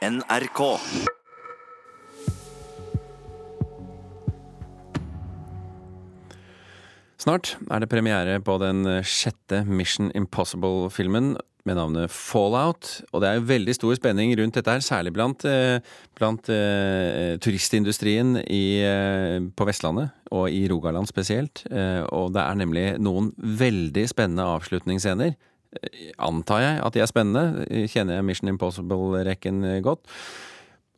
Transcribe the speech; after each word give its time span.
NRK. 0.00 0.60
Snart 7.20 7.50
er 7.68 7.82
det 7.82 7.88
premiere 7.92 8.38
på 8.40 8.54
den 8.62 8.80
sjette 9.04 9.60
Mission 9.68 10.08
Impossible-filmen 10.16 11.34
med 11.68 11.76
navnet 11.76 12.08
Fallout. 12.08 13.02
Og 13.12 13.20
det 13.20 13.28
er 13.28 13.36
jo 13.36 13.44
veldig 13.50 13.74
stor 13.76 13.98
spenning 13.98 14.32
rundt 14.40 14.56
dette 14.56 14.72
her, 14.72 14.80
særlig 14.80 15.12
blant, 15.12 15.44
eh, 15.44 15.84
blant 16.16 16.48
eh, 16.48 17.36
turistindustrien 17.44 18.38
i, 18.46 18.80
eh, 18.80 19.36
på 19.52 19.68
Vestlandet, 19.68 20.16
og 20.32 20.48
i 20.48 20.64
Rogaland 20.72 21.12
spesielt. 21.12 21.66
Eh, 21.68 22.00
og 22.08 22.32
det 22.32 22.46
er 22.46 22.56
nemlig 22.56 22.86
noen 23.04 23.34
veldig 23.36 24.08
spennende 24.08 24.48
avslutningsscener. 24.56 25.36
Antar 26.18 26.64
jeg 26.64 26.80
at 26.82 26.96
de 26.96 27.02
er 27.02 27.10
spennende. 27.10 27.66
Kjenner 27.90 28.18
jeg 28.18 28.26
Mission 28.26 28.50
Impossible-rekken 28.50 29.62
godt. 29.86 30.02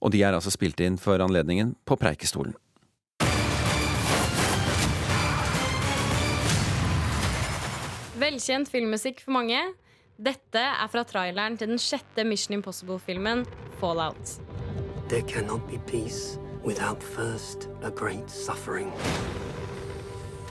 Og 0.03 0.13
de 0.15 0.23
er 0.25 0.35
altså 0.35 0.51
spilt 0.51 0.81
inn 0.83 0.99
for 0.99 1.23
anledningen 1.23 1.77
på 1.87 1.99
Preikestolen. 2.01 2.57
Velkjent 8.23 8.71
filmmusikk 8.71 9.21
for 9.25 9.35
mange. 9.35 9.61
Dette 10.23 10.61
er 10.61 10.91
fra 10.93 11.03
traileren 11.09 11.57
til 11.59 11.73
den 11.73 11.81
sjette 11.83 12.25
Mission 12.25 12.55
Impossible-filmen, 12.55 13.45
Fallout. 13.81 14.39
There 15.09 15.23
cannot 15.23 15.67
be 15.69 15.79
peace 15.87 16.39
without 16.65 17.03
first 17.03 17.69
a 17.83 17.91
great 17.91 18.31
suffering. 18.31 18.93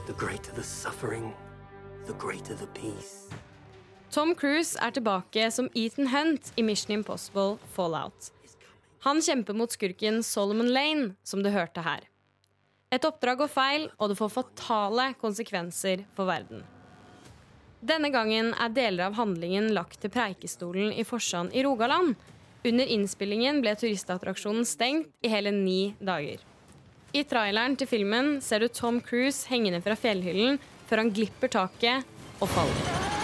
The 0.08 0.14
greater 0.14 0.52
the 0.54 0.64
suffering, 0.64 1.34
the 2.06 2.14
greater 2.14 2.56
the 2.56 2.68
peace. 2.76 3.30
Tom 4.12 4.34
Cruise 4.36 4.76
er 4.76 4.92
tilbake 4.92 5.46
som 5.56 5.70
Ethan 5.72 6.10
Hunt 6.12 6.50
i 6.60 6.64
Mission 6.68 6.92
Impossible 6.98 7.56
Fallout. 7.72 8.34
Han 9.06 9.22
kjemper 9.24 9.56
mot 9.56 9.72
skurken 9.72 10.20
Solomon 10.24 10.68
Lane, 10.68 11.14
som 11.24 11.40
du 11.40 11.48
hørte 11.50 11.80
her. 11.86 12.04
Et 12.92 13.06
oppdrag 13.08 13.40
går 13.40 13.52
feil, 13.54 13.86
og 13.96 14.12
det 14.12 14.18
får 14.20 14.34
fatale 14.34 15.06
konsekvenser 15.22 16.04
for 16.18 16.28
verden. 16.28 16.66
Denne 17.80 18.12
gangen 18.12 18.52
er 18.52 18.76
deler 18.76 19.08
av 19.08 19.16
handlingen 19.16 19.72
lagt 19.72 20.02
til 20.04 20.12
Preikestolen 20.12 20.92
i 20.92 21.08
Forsand 21.08 21.56
i 21.56 21.64
Rogaland. 21.64 22.18
Under 22.68 22.92
innspillingen 22.92 23.64
ble 23.64 23.78
turistattraksjonen 23.80 24.68
stengt 24.68 25.08
i 25.24 25.32
hele 25.32 25.56
ni 25.56 25.96
dager. 26.04 26.44
I 27.16 27.24
traileren 27.24 27.80
til 27.80 27.88
filmen 27.88 28.36
ser 28.44 28.60
du 28.60 28.68
Tom 28.68 29.00
Cruise 29.00 29.48
hengende 29.48 29.80
fra 29.82 29.96
fjellhyllen 29.96 30.60
før 30.92 31.06
han 31.06 31.16
glipper 31.16 31.56
taket 31.56 32.04
og 32.44 32.52
faller. 32.52 33.21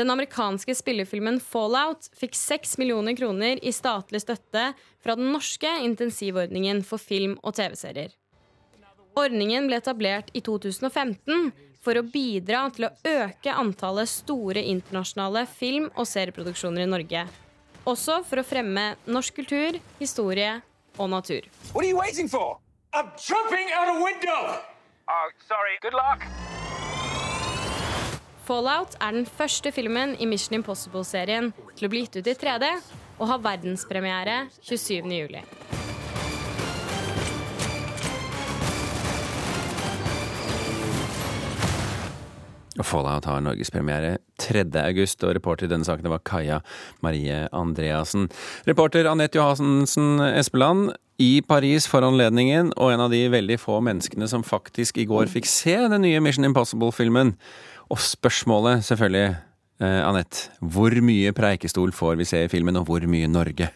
Den 0.00 0.10
amerikanske 0.10 0.72
spillefilmen 0.74 1.36
Fallout 1.44 2.06
fikk 2.16 2.32
6 2.34 2.78
millioner 2.80 3.12
kroner 3.16 3.58
i 3.60 3.68
statlig 3.68 4.22
støtte 4.22 4.62
fra 5.04 5.16
den 5.18 5.28
norske 5.34 5.68
intensivordningen 5.84 6.80
for 6.88 6.96
film- 6.96 7.36
og 7.42 7.58
TV-serier. 7.58 8.14
Ordningen 9.20 9.68
ble 9.68 9.76
etablert 9.76 10.32
i 10.32 10.40
2015 10.40 11.50
for 11.84 12.00
å 12.00 12.06
bidra 12.14 12.62
til 12.72 12.88
å 12.88 12.92
øke 13.12 13.52
antallet 13.52 14.08
store 14.08 14.64
internasjonale 14.72 15.44
film- 15.52 15.90
og 15.92 16.08
serieproduksjoner 16.08 16.86
i 16.86 16.90
Norge. 16.96 17.26
Også 17.84 18.22
for 18.24 18.40
å 18.40 18.46
fremme 18.54 18.94
norsk 19.04 19.36
kultur, 19.42 19.76
historie 20.00 20.62
og 20.96 21.12
natur. 21.12 21.44
What 21.74 21.84
are 21.84 21.90
you 21.92 22.00
waiting 22.00 22.32
for? 22.32 22.56
I'm 22.96 23.12
vinduet! 23.52 23.76
out 23.76 23.92
a 23.92 24.00
window! 24.00 24.60
Fallout 28.50 28.96
er 28.98 29.12
den 29.14 29.26
første 29.30 29.70
filmen 29.70 30.16
i 30.18 30.26
Mission 30.26 30.56
Impossible-serien 30.56 31.52
til 31.78 31.86
å 31.86 31.90
bli 31.92 32.00
gitt 32.02 32.16
ut 32.18 32.30
i 32.32 32.34
3D 32.34 32.66
og 33.20 33.28
har 33.30 33.44
verdenspremiere 33.44 34.40
27.07. 34.66 35.38
Og 42.80 42.88
Fallout 42.90 43.30
har 43.30 43.46
norgespremiere 43.46 44.16
3. 44.42 44.66
august, 44.82 45.22
og 45.22 45.36
reporter 45.38 45.68
i 45.68 45.70
denne 45.70 45.86
saken 45.86 46.10
var 46.10 46.26
Kaja 46.26 46.58
Marie 47.06 47.44
Andreassen. 47.54 48.26
Reporter 48.66 49.06
Anette 49.06 49.38
Johansen 49.38 50.18
Espeland 50.26 50.96
i 51.22 51.36
Paris 51.46 51.86
for 51.86 52.02
anledningen, 52.02 52.74
og 52.74 52.96
en 52.96 53.06
av 53.06 53.14
de 53.14 53.28
veldig 53.30 53.62
få 53.62 53.78
menneskene 53.84 54.26
som 54.26 54.42
faktisk 54.42 54.98
i 54.98 55.06
går 55.06 55.30
fikk 55.30 55.46
se 55.46 55.76
den 55.92 56.02
nye 56.02 56.18
Mission 56.24 56.50
Impossible-filmen. 56.50 57.36
Og 57.90 57.98
spørsmålet, 57.98 58.84
selvfølgelig, 58.86 59.36
eh, 59.82 60.00
Anette, 60.06 60.50
hvor 60.62 60.94
mye 61.02 61.32
Preikestol 61.34 61.90
får 61.92 62.20
vi 62.20 62.28
se 62.28 62.44
i 62.44 62.52
filmen, 62.52 62.78
og 62.78 62.86
hvor 62.86 63.06
mye 63.10 63.26
Norge? 63.26 63.72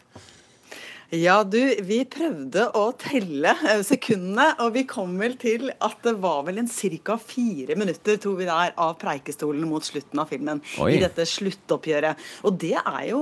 Ja, 1.14 1.42
du, 1.46 1.60
vi 1.86 2.00
prøvde 2.10 2.64
å 2.74 2.88
telle 2.98 3.52
eh, 3.68 3.82
sekundene, 3.86 4.48
og 4.64 4.72
vi 4.74 4.82
kom 4.88 5.12
vel 5.20 5.36
til 5.38 5.68
at 5.70 5.98
det 6.02 6.14
var 6.22 6.40
vel 6.46 6.58
en 6.62 6.70
ca. 6.70 7.16
fire 7.20 7.76
minutter 7.78 8.18
tror 8.18 8.38
vi 8.40 8.48
der, 8.48 8.72
av 8.80 8.96
Preikestolen 8.98 9.66
mot 9.68 9.84
slutten 9.84 10.22
av 10.22 10.32
filmen. 10.32 10.62
Oi. 10.82 10.94
I 10.96 11.02
dette 11.04 11.26
sluttoppgjøret. 11.28 12.18
Og 12.48 12.58
det 12.58 12.74
er 12.80 13.02
jo 13.10 13.20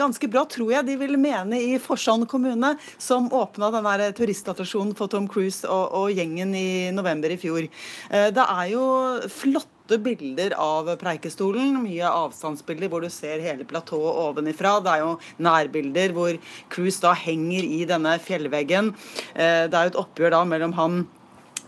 ganske 0.00 0.28
bra, 0.28 0.44
tror 0.50 0.74
jeg 0.74 0.88
de 0.90 0.98
vil 1.00 1.16
mene 1.20 1.60
i 1.60 1.78
Forsand 1.80 2.28
kommune, 2.28 2.74
som 2.98 3.30
åpna 3.32 3.70
den 3.76 3.88
der 3.88 4.16
turistattraksjonen 4.16 4.96
for 4.98 5.12
Tom 5.12 5.28
Cruise 5.30 5.64
og, 5.68 5.92
og 6.02 6.16
gjengen 6.16 6.56
i 6.56 6.90
november 6.92 7.32
i 7.32 7.40
fjor. 7.40 7.68
Eh, 8.10 8.30
Det 8.34 8.48
er 8.48 8.72
jo 8.74 8.86
flotte 9.28 9.79
bilder 9.98 10.54
av 10.60 10.92
Preikestolen. 11.00 11.74
Mye 11.82 12.06
avstandsbilder 12.06 12.88
hvor 12.88 13.02
du 13.02 13.10
ser 13.10 13.42
hele 13.42 13.64
platået 13.64 14.20
ovenifra. 14.22 14.78
Det 14.84 14.92
er 14.94 15.04
jo 15.04 15.16
nærbilder 15.42 16.14
hvor 16.14 16.38
Cruise 16.70 17.00
da 17.02 17.14
henger 17.16 17.66
i 17.66 17.84
denne 17.88 18.18
fjellveggen. 18.22 18.94
Eh, 19.34 19.66
Det 19.70 19.74
er 19.74 19.88
jo 19.88 19.94
et 19.94 20.04
oppgjør 20.04 20.30
da 20.30 20.44
mellom 20.44 20.72
han 20.78 21.06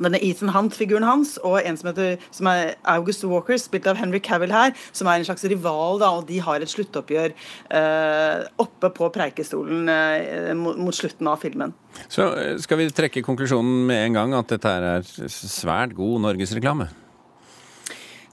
denne 0.01 0.21
Ethan 0.23 0.53
Hunt-figuren 0.53 1.05
hans 1.07 1.37
og 1.45 1.59
en 1.63 1.77
som 1.79 1.91
heter 1.91 2.23
som 2.31 2.49
er 2.51 2.75
August 2.95 3.25
Walker, 3.29 3.59
spilt 3.61 3.87
av 3.91 3.99
Henry 4.01 4.21
Cavill 4.25 4.53
her, 4.55 4.73
som 4.93 5.11
er 5.11 5.21
en 5.21 5.29
slags 5.29 5.45
rival, 5.51 6.01
da, 6.03 6.13
og 6.17 6.27
de 6.31 6.41
har 6.43 6.63
et 6.63 6.73
sluttoppgjør 6.73 7.35
eh, 7.35 8.47
oppe 8.63 8.93
på 8.97 9.11
Preikestolen 9.15 9.91
eh, 9.93 10.53
mot, 10.59 10.79
mot 10.81 10.97
slutten 10.97 11.29
av 11.31 11.43
filmen. 11.43 11.75
Så 12.09 12.31
eh, 12.39 12.57
skal 12.63 12.81
vi 12.81 12.91
trekke 12.95 13.25
konklusjonen 13.27 13.87
med 13.91 14.09
en 14.09 14.21
gang 14.21 14.37
at 14.39 14.57
dette 14.57 14.73
er 14.73 15.07
svært 15.29 15.97
god 15.99 16.23
norgesreklame? 16.29 16.91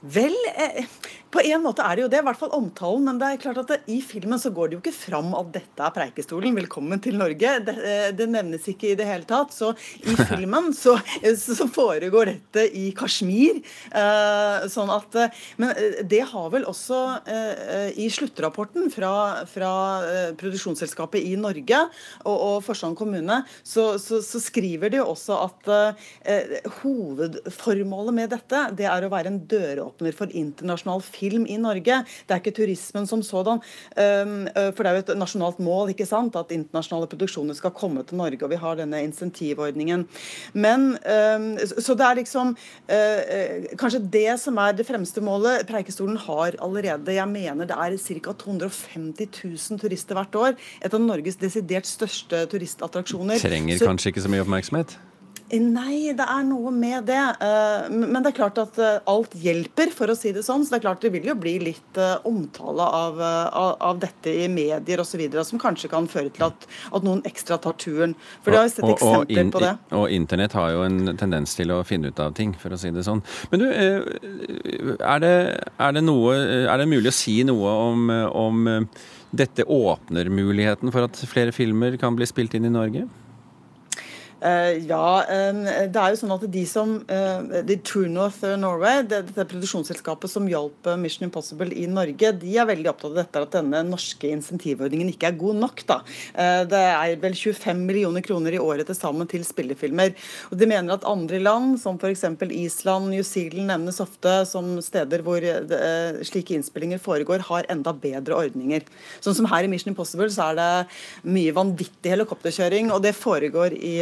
Vel, 0.02 0.34
eh, 0.56 0.86
på 1.30 1.42
en 1.46 1.62
måte 1.62 1.84
er 1.86 1.96
det 1.96 2.02
jo 2.04 2.10
det, 2.10 2.20
i 2.22 2.26
hvert 2.26 2.38
fall 2.38 2.54
omtalen. 2.56 3.04
Men 3.06 3.18
det 3.20 3.28
er 3.28 3.42
klart 3.42 3.60
at 3.62 3.70
det, 3.70 3.78
i 3.92 4.00
filmen 4.02 4.40
så 4.40 4.50
går 4.54 4.70
det 4.70 4.76
jo 4.76 4.80
ikke 4.82 4.96
fram 4.96 5.30
at 5.38 5.52
dette 5.54 5.84
er 5.86 5.94
Preikestolen. 5.94 6.56
Velkommen 6.58 7.02
til 7.02 7.18
Norge. 7.20 7.52
Det, 7.66 7.74
eh, 7.86 8.08
det 8.16 8.26
nevnes 8.30 8.66
ikke 8.70 8.90
i 8.90 8.96
det 8.98 9.06
hele 9.06 9.26
tatt. 9.28 9.54
Så 9.54 9.70
i 10.02 10.16
filmen 10.32 10.72
så, 10.74 10.96
så 11.38 11.68
foregår 11.70 12.32
dette 12.32 12.66
i 12.74 12.88
Kashmir. 12.98 13.60
Eh, 13.94 14.66
sånn 14.72 14.90
at 14.90 15.18
eh, 15.20 15.38
Men 15.62 15.74
det 16.10 16.22
har 16.32 16.50
vel 16.50 16.66
også 16.68 16.98
eh, 17.30 17.92
i 18.00 18.08
sluttrapporten 18.10 18.90
fra, 18.92 19.12
fra 19.50 19.72
produksjonsselskapet 20.40 21.22
i 21.30 21.36
Norge 21.38 21.78
og, 22.24 22.34
og 22.34 22.56
Forsand 22.66 22.98
kommune, 22.98 23.40
så, 23.62 23.92
så, 24.02 24.18
så 24.24 24.40
skriver 24.42 24.90
de 24.90 24.98
jo 25.00 25.06
også 25.12 25.36
at 25.44 25.68
hovedformålet 26.80 28.16
med 28.16 28.32
dette, 28.34 28.62
det 28.76 28.86
er 28.90 29.06
å 29.06 29.12
være 29.12 29.30
en 29.30 29.40
døråpner 29.50 30.16
for 30.16 30.32
internasjonal 30.36 31.02
film 31.04 31.19
i 31.20 31.56
Norge. 31.60 32.00
Det 32.26 32.34
er 32.34 32.40
ikke 32.40 32.54
turismen 32.56 33.06
som 33.06 33.22
sådan. 33.22 33.60
Um, 33.96 34.46
uh, 34.48 34.70
for 34.74 34.82
det 34.82 34.90
er 34.90 34.98
jo 34.98 35.04
et 35.04 35.12
nasjonalt 35.18 35.58
mål 35.62 35.92
ikke 35.92 36.06
sant, 36.08 36.36
at 36.36 36.52
internasjonale 36.54 37.08
produksjoner 37.10 37.54
skal 37.58 37.74
komme 37.76 38.04
til 38.06 38.18
Norge, 38.20 38.42
og 38.44 38.50
vi 38.50 38.60
har 38.60 38.78
denne 38.80 39.02
insentivordningen. 39.04 40.06
Men, 40.54 40.96
um, 40.96 41.50
så 41.58 41.96
det 41.98 42.06
er 42.06 42.20
liksom 42.20 42.54
uh, 42.54 42.94
uh, 42.94 43.68
kanskje 43.80 44.02
det 44.12 44.38
som 44.40 44.58
er 44.62 44.76
det 44.78 44.86
fremste 44.88 45.20
målet. 45.24 45.66
Preikestolen 45.68 46.16
har 46.16 46.56
allerede, 46.62 47.14
jeg 47.14 47.28
mener 47.28 47.68
det 47.68 47.76
er 47.76 47.98
ca. 48.00 48.32
250 48.32 49.28
000 49.44 49.80
turister 49.80 50.18
hvert 50.18 50.34
år. 50.34 50.58
Et 50.84 50.94
av 50.94 51.00
Norges 51.02 51.38
desidert 51.40 51.88
største 51.88 52.46
turistattraksjoner. 52.50 53.38
Trenger 53.40 53.78
Så- 53.78 53.86
kanskje 53.86 54.12
ikke 54.12 54.22
så 54.22 54.32
mye 54.32 54.44
oppmerksomhet? 54.44 54.98
Nei, 55.50 56.12
det 56.14 56.22
er 56.30 56.44
noe 56.46 56.70
med 56.70 57.08
det. 57.08 57.18
Eh, 57.42 57.88
Men 57.90 58.22
det 58.22 58.30
er 58.30 58.36
klart 58.36 58.58
at 58.62 58.76
eh, 58.78 59.00
alt 59.10 59.32
hjelper, 59.34 59.90
for 59.90 60.12
å 60.12 60.14
si 60.14 60.30
det 60.36 60.44
sånn. 60.46 60.62
Så 60.62 60.70
det 60.70 60.78
er 60.78 60.84
klart 60.84 61.02
det 61.02 61.10
vil 61.10 61.26
jo 61.26 61.34
bli 61.34 61.56
litt 61.62 61.98
eh, 61.98 62.20
omtale 62.28 62.86
av, 62.86 63.18
av, 63.20 63.72
av 63.90 63.98
dette 64.02 64.30
i 64.30 64.46
medier 64.52 65.02
osv. 65.02 65.24
som 65.48 65.58
kanskje 65.62 65.90
kan 65.90 66.06
føre 66.10 66.30
til 66.36 66.44
at, 66.46 66.66
at 66.94 67.06
noen 67.06 67.22
ekstra 67.26 67.58
tar 67.58 67.74
turen. 67.82 68.14
For 68.44 68.54
det 68.54 68.60
har 68.60 68.68
vi 68.68 68.74
sett 68.76 68.90
eksempler 68.92 69.42
inn- 69.42 69.50
på 69.54 69.62
det. 69.64 69.72
og 69.98 70.10
internett 70.14 70.54
har 70.54 70.70
jo 70.76 70.84
en 70.86 71.16
tendens 71.18 71.56
til 71.58 71.72
å 71.74 71.80
finne 71.88 72.12
ut 72.12 72.20
av 72.22 72.34
ting, 72.38 72.52
for 72.54 72.70
å 72.70 72.78
si 72.78 72.92
det 72.94 73.02
sånn. 73.06 73.22
Men 73.50 73.64
du, 73.64 73.66
er 75.02 75.24
det, 75.24 75.32
er 75.80 75.96
det, 75.96 76.04
noe, 76.06 76.36
er 76.70 76.78
det 76.78 76.86
mulig 76.90 77.10
å 77.10 77.16
si 77.16 77.40
noe 77.48 77.72
om, 77.90 78.06
om 78.30 78.70
dette 79.34 79.66
åpner 79.66 80.30
muligheten 80.30 80.94
for 80.94 81.06
at 81.08 81.18
flere 81.30 81.50
filmer 81.54 81.98
kan 81.98 82.14
bli 82.18 82.28
spilt 82.30 82.54
inn 82.54 82.70
i 82.70 82.72
Norge? 82.74 83.08
Uh, 84.40 84.72
ja, 84.88 85.20
det 85.92 86.00
er 86.00 86.14
jo 86.14 86.18
sånn 86.22 86.32
at 86.32 86.44
de 86.52 86.62
som 86.68 86.94
uh, 87.10 87.60
de 87.66 87.76
True 87.84 88.08
North 88.08 88.44
Norway, 88.60 89.02
det, 89.04 89.22
dette 89.28 89.46
produksjonsselskapet 89.50 90.32
som 90.32 90.48
hjalp 90.48 90.88
Mission 91.00 91.26
Impossible 91.28 91.74
i 91.76 91.86
Norge, 91.90 92.32
de 92.40 92.54
er 92.56 92.68
veldig 92.68 92.88
opptatt 92.92 93.10
av 93.12 93.18
dette 93.20 93.42
at 93.44 93.56
denne 93.58 93.82
norske 93.88 94.30
insentivordningen 94.30 95.12
ikke 95.12 95.30
er 95.30 95.38
god 95.40 95.60
nok. 95.64 95.84
da. 95.88 95.98
Det 96.70 96.80
er 96.80 97.16
vel 97.20 97.36
25 97.36 97.84
millioner 97.84 98.24
kroner 98.24 98.56
i 98.56 98.62
året 98.62 98.88
til 98.88 98.96
sammen 98.96 99.28
til 99.30 99.44
spillefilmer. 99.46 100.14
Og 100.50 100.58
De 100.60 100.68
mener 100.68 100.94
at 100.94 101.06
andre 101.08 101.40
land, 101.42 101.76
som 101.82 101.98
f.eks. 102.00 102.24
Island, 102.48 103.10
New 103.12 103.24
Zealand 103.26 103.70
nevnes 103.70 104.00
ofte 104.02 104.34
som 104.48 104.72
steder 104.84 105.24
hvor 105.26 105.42
det, 105.42 105.80
slike 106.28 106.56
innspillinger 106.56 107.00
foregår, 107.02 107.44
har 107.50 107.68
enda 107.72 107.92
bedre 107.96 108.38
ordninger. 108.38 108.86
Sånn 109.24 109.36
som 109.36 109.48
her 109.50 109.66
i 109.66 109.70
Mission 109.72 109.92
Impossible 109.92 110.30
så 110.32 110.50
er 110.50 110.60
det 110.60 111.30
mye 111.30 111.54
vanvittig 111.56 112.14
helikopterkjøring, 112.14 112.90
og 112.94 113.02
det 113.04 113.14
foregår 113.18 113.76
i 113.76 113.96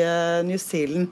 New 0.47 0.59
Zealand. 0.59 1.09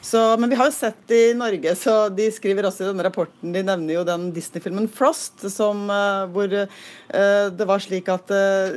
Så, 0.00 0.20
men 0.38 0.50
vi 0.50 0.56
har 0.58 0.68
jo 0.68 0.74
sett 0.74 1.10
i 1.10 1.34
Norge, 1.34 1.72
så 1.74 1.94
de 2.14 2.28
skriver 2.30 2.68
også 2.68 2.84
i 2.84 2.86
denne 2.86 3.02
rapporten 3.02 3.50
De 3.54 3.62
nevner 3.66 3.96
jo 3.96 4.04
den 4.06 4.28
Disney-filmen 4.34 4.86
'Frost', 4.92 5.42
som, 5.50 5.88
uh, 5.90 6.28
hvor 6.30 6.52
uh, 6.52 7.48
det 7.50 7.66
var 7.66 7.82
slik 7.82 8.10
at 8.12 8.30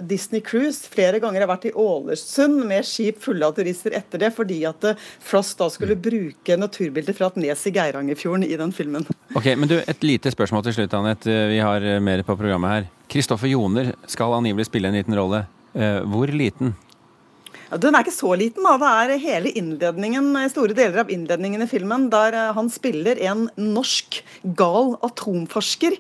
Disney 0.10 0.42
Cruise 0.46 0.90
flere 0.90 1.20
ganger 1.22 1.44
har 1.44 1.52
vært 1.52 1.70
i 1.70 1.74
Ålesund 1.78 2.64
med 2.70 2.88
skip 2.88 3.22
fulle 3.22 3.46
av 3.46 3.56
turister 3.58 3.94
etter 3.98 4.24
det, 4.24 4.32
fordi 4.34 4.64
at 4.70 4.90
Frost 5.22 5.60
da 5.60 5.70
skulle 5.74 5.98
bruke 6.00 6.58
naturbilder 6.58 7.18
fra 7.18 7.30
et 7.30 7.40
nes 7.44 7.66
i 7.68 7.74
Geirangerfjorden 7.76 8.48
i 8.48 8.58
den 8.60 8.74
filmen. 8.76 9.06
Ok, 9.38 9.52
men 9.58 9.70
du, 9.70 9.78
Et 9.80 10.04
lite 10.04 10.32
spørsmål 10.34 10.66
til 10.66 10.80
slutt, 10.80 10.94
Anette. 10.98 11.40
Vi 11.50 11.62
har 11.62 11.86
mer 12.02 12.24
på 12.26 12.38
programmet 12.40 12.76
her. 12.76 12.92
Kristoffer 13.10 13.50
Joner 13.52 13.94
skal 14.10 14.38
angivelig 14.38 14.70
spille 14.70 14.90
en 14.90 14.98
liten 14.98 15.18
rolle. 15.18 15.46
Hvor 15.74 16.32
liten? 16.34 16.74
Ja, 17.70 17.78
den 17.78 17.94
er 17.94 18.02
ikke 18.02 18.16
så 18.16 18.32
liten. 18.38 18.66
da. 18.66 18.78
Det 18.82 19.16
er 19.16 19.22
hele 19.22 19.52
innledningen, 19.58 20.32
store 20.50 20.74
deler 20.78 21.04
av 21.04 21.12
innledningen 21.14 21.62
i 21.62 21.70
filmen 21.70 22.08
der 22.10 22.34
eh, 22.34 22.54
han 22.58 22.70
spiller 22.74 23.20
en 23.30 23.46
norsk 23.60 24.22
gal 24.58 24.96
atomforsker 25.06 25.98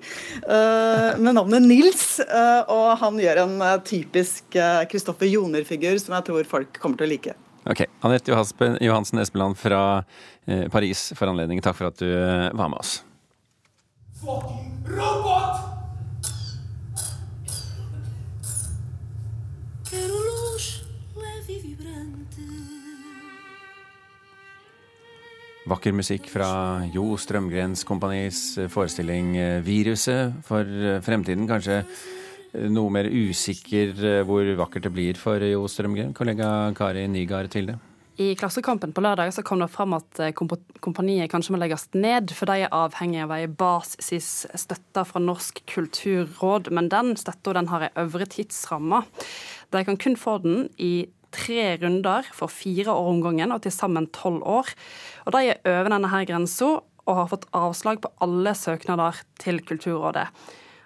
uh, 0.47 1.19
med 1.19 1.35
navnet 1.37 1.67
Nils. 1.67 2.19
Uh, 2.23 2.63
og 2.71 2.87
han 3.03 3.19
gjør 3.21 3.43
en 3.43 3.55
uh, 3.61 3.75
typisk 3.85 4.57
Kristoffer 4.89 5.29
Joner-figur 5.29 5.99
som 6.01 6.17
jeg 6.17 6.29
tror 6.29 6.49
folk 6.49 6.81
kommer 6.81 6.99
til 6.99 7.09
å 7.09 7.11
like. 7.13 7.35
Ok. 7.69 7.83
Anette 8.07 8.33
Johansen 8.81 9.21
Espeland 9.21 9.59
fra 9.59 10.01
Paris 10.73 11.11
for 11.13 11.29
anledningen. 11.29 11.61
Takk 11.61 11.77
for 11.77 11.91
at 11.91 12.01
du 12.01 12.09
var 12.09 12.71
med 12.71 12.79
oss. 12.79 13.01
Fucking 14.23 14.87
robot! 14.87 15.38
Vakker 25.69 25.93
musikk 25.93 26.25
fra 26.33 26.81
Jo 26.89 27.11
Strømgrens 27.19 27.83
Kompanis 27.85 28.39
forestilling 28.73 29.35
eh, 29.37 29.59
'Viruset' 29.61 30.39
for 30.47 30.65
eh, 30.65 30.97
fremtiden. 31.05 31.45
Kanskje 31.49 31.83
eh, 31.83 32.65
noe 32.73 32.89
mer 32.89 33.05
usikker 33.05 34.23
hvor 34.25 34.49
vakkert 34.57 34.87
det 34.87 34.91
blir 34.95 35.19
for 35.19 35.43
Jo 35.45 35.67
Strømgren. 35.69 36.15
Kollega 36.17 36.71
Kari 36.77 37.05
Nygaard 37.05 37.51
til 37.53 37.69
det. 37.69 37.75
I 38.19 38.33
Klassekampen 38.35 38.95
på 38.95 39.03
lørdag 39.05 39.29
så 39.31 39.43
kom 39.45 39.61
det 39.61 39.69
fram 39.71 39.93
at 39.95 40.23
kompaniet 40.35 41.29
kanskje 41.31 41.53
må 41.53 41.61
legges 41.61 41.85
ned, 41.93 42.33
for 42.35 42.49
de 42.49 42.65
er 42.65 42.73
avhengig 42.75 43.21
av 43.23 43.35
ei 43.37 43.45
basisstøtte 43.47 45.05
fra 45.07 45.21
Norsk 45.23 45.61
kulturråd. 45.69 46.73
Men 46.75 46.89
den 46.91 47.13
støtta 47.15 47.53
har 47.69 47.87
ei 47.87 47.93
øvre 48.01 48.27
tidsramme. 48.27 49.05
De 49.71 49.85
kan 49.85 50.01
kun 50.01 50.17
få 50.17 50.39
den 50.43 50.67
i 50.81 51.07
tre 51.35 51.75
runder 51.81 52.27
for 52.35 52.51
fire 52.51 52.93
år 52.93 53.09
om 53.13 53.21
gangen, 53.25 53.53
og 53.55 53.63
til 53.63 53.73
sammen 53.75 54.09
tolv 54.15 54.41
år. 54.43 54.71
Og 55.25 55.35
De 55.35 55.43
er 55.51 55.61
over 55.65 55.91
denne 55.93 56.11
her 56.11 56.25
grensa 56.29 56.77
og 57.09 57.17
har 57.17 57.29
fått 57.31 57.47
avslag 57.57 58.01
på 58.03 58.11
alle 58.21 58.53
søknader 58.57 59.21
til 59.41 59.61
Kulturrådet. 59.65 60.27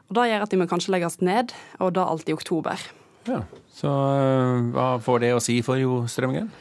Og 0.10 0.16
Det 0.16 0.28
gjør 0.30 0.45
at 0.45 0.51
de 0.51 0.60
må 0.60 0.68
kanskje 0.69 0.94
legges 0.94 1.19
ned, 1.22 1.56
og 1.80 1.95
da 1.95 2.06
alt 2.07 2.30
i 2.30 2.36
oktober. 2.36 2.80
Ja, 3.28 3.44
Så 3.72 3.88
øh, 3.90 4.69
hva 4.75 5.00
får 5.01 5.24
det 5.24 5.34
å 5.34 5.42
si 5.42 5.62
for 5.66 5.80
Jo 5.80 6.04
Strømgren? 6.12 6.51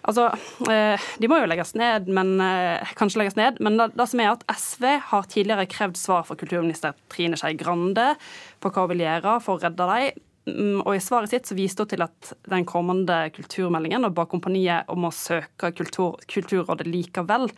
Altså, 0.00 0.30
øh, 0.64 0.98
De 1.20 1.28
må 1.28 1.40
jo 1.40 1.48
legges 1.48 1.74
ned, 1.74 2.08
men 2.08 2.40
øh, 2.40 2.92
kanskje 2.96 3.20
legges 3.20 3.36
ned. 3.36 3.60
Men 3.60 3.78
det, 3.78 3.90
det, 3.98 4.08
som 4.08 4.20
er 4.20 4.32
at 4.32 4.44
SV 4.56 4.86
har 5.10 5.28
tidligere 5.28 5.66
krevd 5.66 5.96
svar 6.00 6.24
fra 6.28 6.36
kulturminister 6.40 6.96
Trine 7.12 7.36
Skei 7.40 7.56
Grande 7.60 8.14
på 8.60 8.72
hva 8.72 8.86
hun 8.86 8.94
vil 8.94 9.04
gjøre 9.04 9.38
for 9.44 9.58
å 9.58 9.64
redde 9.64 9.88
dem. 9.90 10.26
Mm, 10.56 10.82
og 10.82 10.92
I 10.96 11.02
svaret 11.02 11.32
sitt 11.32 11.48
så 11.48 11.56
viste 11.58 11.84
hun 11.84 11.92
til 11.92 12.04
at 12.04 12.32
den 12.50 12.66
kommende 12.68 13.22
kulturmeldingen 13.36 14.06
og 14.08 14.14
ba 14.16 14.26
kompaniet 14.30 14.90
om 14.92 15.08
å 15.08 15.14
søke 15.14 15.72
kultur, 15.76 16.18
Kulturrådet 16.30 16.88
likevel. 16.88 17.48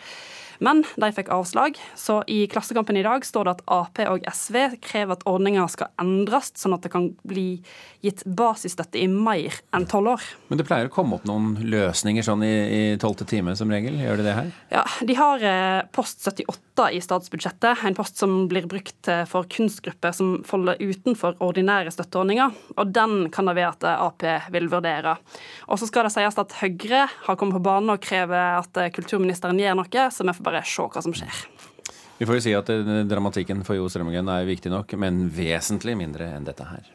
Men 0.63 0.85
de 0.95 1.09
fikk 1.15 1.31
avslag, 1.35 1.79
så 1.99 2.21
i 2.31 2.45
Klassekampen 2.51 2.95
i 2.99 3.03
dag 3.03 3.25
står 3.27 3.49
det 3.49 3.55
at 3.57 3.63
Ap 3.75 3.99
og 4.05 4.27
SV 4.31 4.59
krever 4.85 5.17
at 5.17 5.25
ordninga 5.27 5.65
skal 5.71 5.91
endres, 6.01 6.53
sånn 6.59 6.77
at 6.77 6.85
det 6.87 6.93
kan 6.93 7.09
bli 7.27 7.47
gitt 8.03 8.23
basisstøtte 8.27 9.01
i 9.01 9.09
mer 9.11 9.59
enn 9.75 9.89
tolv 9.91 10.15
år. 10.15 10.29
Men 10.51 10.61
det 10.61 10.67
pleier 10.69 10.87
å 10.87 10.95
komme 10.95 11.19
opp 11.19 11.27
noen 11.27 11.57
løsninger 11.67 12.27
sånn 12.27 12.45
i 12.47 12.83
tolvte 13.03 13.27
time 13.29 13.57
som 13.59 13.71
regel? 13.75 13.99
Gjør 13.99 14.23
det 14.23 14.29
det 14.29 14.37
her? 14.39 14.53
Ja, 14.75 14.85
de 15.03 15.19
har 15.19 15.47
eh, 15.51 15.81
post 15.95 16.23
78 16.27 16.89
i 16.95 17.03
statsbudsjettet, 17.03 17.83
en 17.83 17.99
post 17.99 18.23
som 18.23 18.47
blir 18.51 18.69
brukt 18.71 19.11
eh, 19.11 19.25
for 19.31 19.51
kunstgrupper 19.51 20.15
som 20.15 20.35
faller 20.47 20.79
utenfor 20.79 21.43
ordinære 21.43 21.95
støtteordninger, 21.95 22.55
og 22.83 22.93
den 22.95 23.29
kan 23.35 23.49
det 23.49 23.57
være 23.59 23.73
at 23.75 23.89
eh, 23.89 24.07
Ap 24.07 24.55
vil 24.55 24.71
vurdere. 24.73 25.17
Og 25.69 25.81
så 25.81 25.89
skal 25.89 26.09
det 26.09 26.15
sies 26.15 26.41
at 26.43 26.57
Høyre 26.61 27.07
har 27.09 27.39
kommet 27.41 27.59
på 27.59 27.65
banen 27.65 27.95
og 27.95 28.03
krever 28.03 28.59
at 28.61 28.83
kulturministeren 28.95 29.61
gjør 29.61 29.79
noe, 29.81 30.09
så 30.13 30.27
vi 30.27 30.37
får 30.37 30.49
bare 30.51 30.65
se 30.67 30.89
hva 30.89 31.05
som 31.05 31.15
skjer. 31.17 31.45
Vi 32.19 32.27
får 32.29 32.39
jo 32.39 32.43
si 32.45 32.53
at 32.55 32.69
dramatikken 33.11 33.65
for 33.67 33.79
Jo 33.79 33.89
Strømmen 33.91 34.29
er 34.31 34.47
viktig 34.47 34.71
nok, 34.71 34.95
men 35.01 35.25
vesentlig 35.35 35.97
mindre 35.99 36.35
enn 36.37 36.47
dette 36.47 36.69
her. 36.69 36.91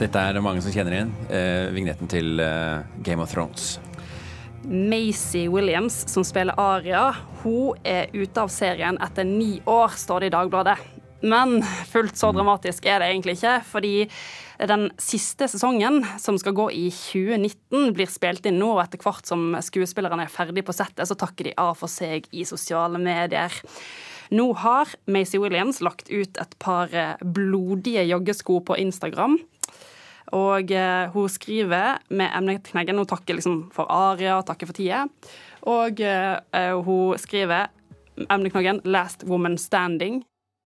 Dette 0.00 0.16
er 0.16 0.32
det 0.32 0.40
mange 0.40 0.62
som 0.64 0.72
kjenner 0.72 0.96
igjen. 0.96 1.10
Eh, 1.28 1.68
vignetten 1.76 2.08
til 2.08 2.40
eh, 2.40 2.80
Game 3.04 3.20
of 3.20 3.34
Thrones. 3.34 3.74
Maisie 4.64 5.48
Williams, 5.48 6.02
som 6.08 6.24
spiller 6.26 6.58
Aria, 6.60 7.14
hun 7.42 7.78
er 7.86 8.10
ute 8.12 8.42
av 8.42 8.50
serien 8.52 8.98
etter 9.00 9.24
ni 9.24 9.58
år, 9.64 9.94
står 9.96 10.20
det 10.20 10.30
i 10.30 10.34
Dagbladet. 10.34 10.76
Men 11.20 11.58
fullt 11.90 12.16
så 12.16 12.30
dramatisk 12.32 12.86
er 12.88 13.02
det 13.02 13.10
egentlig 13.10 13.36
ikke, 13.38 13.56
fordi 13.68 13.94
den 14.68 14.86
siste 15.00 15.48
sesongen, 15.52 16.00
som 16.20 16.38
skal 16.40 16.56
gå 16.56 16.70
i 16.72 16.86
2019, 16.92 17.92
blir 17.96 18.08
spilt 18.08 18.48
inn 18.48 18.60
nå, 18.60 18.72
og 18.76 18.84
etter 18.84 19.00
hvert 19.04 19.28
som 19.28 19.52
skuespillerne 19.64 20.24
er 20.24 20.32
ferdig 20.32 20.64
på 20.64 20.76
settet, 20.76 21.08
så 21.08 21.16
takker 21.18 21.50
de 21.50 21.56
av 21.60 21.76
for 21.80 21.92
seg 21.92 22.28
i 22.32 22.46
sosiale 22.48 23.00
medier. 23.00 23.52
Nå 24.30 24.52
har 24.62 24.92
Macy 25.10 25.40
Williams 25.42 25.80
lagt 25.84 26.08
ut 26.08 26.36
et 26.40 26.52
par 26.62 26.92
blodige 27.20 28.04
joggesko 28.06 28.60
på 28.68 28.78
Instagram. 28.80 29.40
Og 30.36 30.70
eh, 30.70 31.10
hun 31.10 31.28
skriver 31.28 31.98
med 32.10 32.30
emnekneggen 32.36 32.98
Hun 33.00 33.08
takker 33.08 33.38
liksom 33.38 33.70
for 33.74 33.90
aria, 33.90 34.40
takker 34.42 34.70
for 34.70 34.76
tida. 34.76 35.06
Og 35.62 36.00
eh, 36.00 36.76
hun 36.84 37.18
skriver 37.18 37.70
emneknaggen 38.30 38.80
'Last 38.84 39.24
Woman 39.26 39.56
Standing'. 39.58 40.22